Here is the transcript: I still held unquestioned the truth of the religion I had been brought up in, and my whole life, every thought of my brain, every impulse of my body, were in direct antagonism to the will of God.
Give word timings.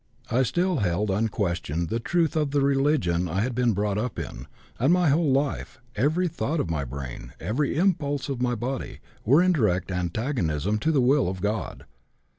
I 0.31 0.41
still 0.41 0.77
held 0.77 1.11
unquestioned 1.11 1.89
the 1.89 1.99
truth 1.99 2.35
of 2.35 2.49
the 2.49 2.61
religion 2.61 3.27
I 3.29 3.41
had 3.41 3.53
been 3.53 3.73
brought 3.73 3.99
up 3.99 4.17
in, 4.17 4.47
and 4.79 4.91
my 4.91 5.09
whole 5.09 5.31
life, 5.31 5.79
every 5.95 6.27
thought 6.27 6.59
of 6.59 6.71
my 6.71 6.83
brain, 6.83 7.33
every 7.39 7.75
impulse 7.77 8.27
of 8.27 8.41
my 8.41 8.55
body, 8.55 8.99
were 9.23 9.43
in 9.43 9.51
direct 9.51 9.91
antagonism 9.91 10.79
to 10.79 10.91
the 10.91 11.01
will 11.01 11.27
of 11.27 11.39
God. 11.39 11.85